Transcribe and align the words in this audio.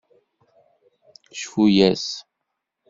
Cfu-yas! 1.39 2.05